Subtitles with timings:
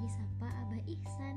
[0.00, 1.36] disapa Abah Ihsan,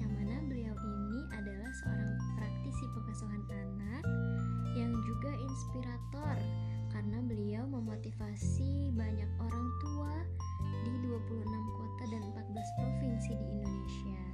[0.00, 4.04] yang mana beliau ini adalah seorang praktisi pengasuhan anak
[4.76, 6.36] yang juga inspirator
[6.92, 10.14] karena beliau memotivasi banyak orang tua
[10.84, 11.42] di 26
[11.80, 14.24] kota dan 14 provinsi di Indonesia.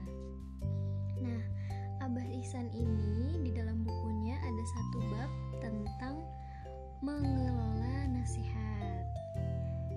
[1.25, 1.43] Nah,
[2.05, 5.30] Abah Ihsan ini di dalam bukunya ada satu bab
[5.63, 6.15] tentang
[7.01, 9.05] mengelola nasihat.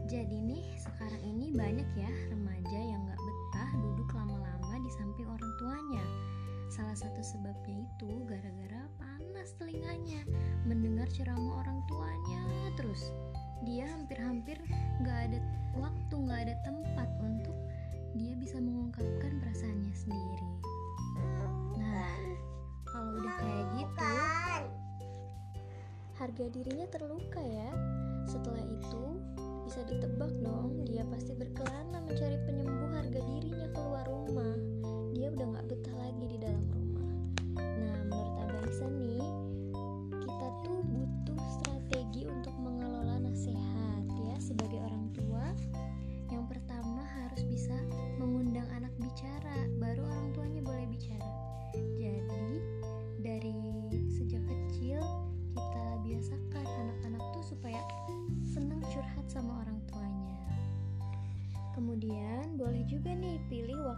[0.07, 3.02] Jadi nih sekarang ini banyak ya remaja yang
[6.93, 10.29] Salah satu sebabnya itu gara-gara panas telinganya
[10.69, 13.09] mendengar ceramah orang tuanya terus.
[13.65, 14.61] Dia hampir-hampir
[15.01, 15.41] gak ada
[15.73, 17.57] waktu, gak ada tempat untuk
[18.13, 20.49] dia bisa mengungkapkan perasaannya sendiri.
[21.81, 22.13] Nah,
[22.85, 24.13] kalau udah kayak gitu,
[26.21, 27.73] harga dirinya terluka ya.
[28.29, 29.17] Setelah itu,
[29.65, 32.93] bisa ditebak dong, dia pasti berkelana mencari penyembuh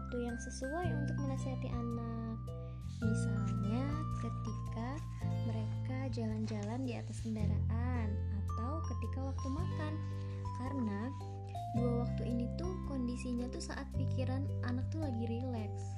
[0.05, 2.37] waktu yang sesuai untuk menasihati anak.
[3.01, 3.89] Misalnya
[4.21, 5.01] ketika
[5.49, 9.93] mereka jalan-jalan di atas kendaraan atau ketika waktu makan.
[10.61, 11.09] Karena
[11.73, 15.97] dua waktu ini tuh kondisinya tuh saat pikiran anak tuh lagi rileks.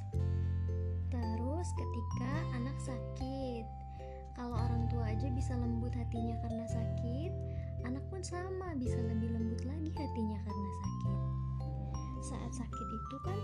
[1.11, 3.67] Terus ketika anak sakit,
[4.39, 7.31] kalau orang tua aja bisa lembut hatinya karena sakit,
[7.83, 11.19] anak pun sama bisa lebih lembut lagi hatinya karena sakit.
[12.27, 13.36] Saat sakit itu kan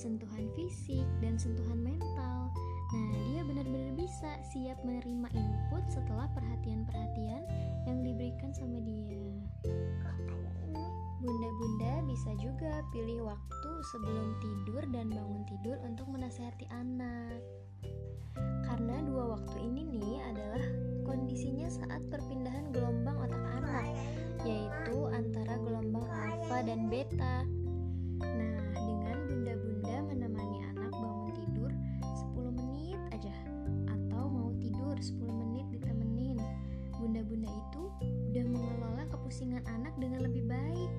[0.00, 2.48] sentuhan fisik, dan sentuhan mental.
[2.96, 7.44] Nah, dia benar-benar bisa siap menerima input setelah perhatian-perhatian
[7.84, 9.28] yang diberikan sama dia.
[11.20, 17.36] Bunda-bunda bisa juga pilih waktu sebelum tidur dan bangun tidur untuk menasehati anak.
[18.64, 20.64] Karena dua waktu ini nih adalah
[21.04, 23.92] kondisinya saat perpindahan gelombang otak anak,
[24.48, 27.44] yaitu antara gelombang alfa dan beta.
[28.24, 28.49] Nah,
[40.00, 40.90] dengan lebih baik.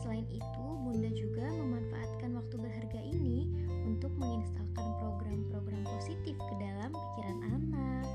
[0.00, 3.52] Selain itu, bunda juga memanfaatkan waktu berharga ini
[3.84, 8.06] untuk menginstalkan program-program positif ke dalam pikiran anak.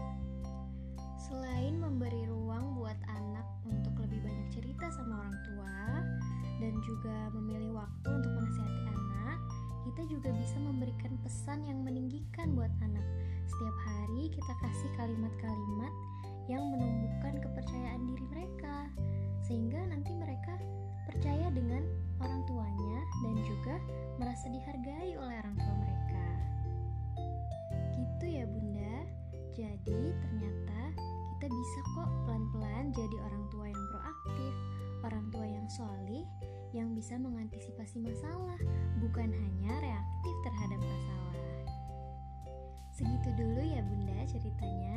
[1.22, 5.78] Selain memberi ruang buat anak untuk lebih banyak cerita sama orang tua
[6.60, 9.40] dan juga memilih waktu untuk menasihati anak,
[9.88, 13.06] kita juga bisa memberikan pesan yang meninggikan buat anak.
[13.48, 15.94] Setiap hari kita kasih kalimat-kalimat
[16.50, 18.90] yang menumbuhkan kepercayaan diri mereka
[19.46, 20.56] sehingga nanti mereka
[21.10, 21.84] percaya dengan
[22.22, 23.76] orang tuanya dan juga
[24.22, 26.26] merasa dihargai oleh orang tua mereka.
[27.98, 28.96] Gitu ya, Bunda.
[29.52, 30.82] Jadi, ternyata
[31.36, 34.54] kita bisa kok pelan-pelan jadi orang tua yang proaktif,
[35.02, 36.26] orang tua yang solih,
[36.72, 38.58] yang bisa mengantisipasi masalah,
[39.04, 41.38] bukan hanya reaktif terhadap masalah.
[42.94, 44.91] Segitu dulu ya, Bunda, ceritanya.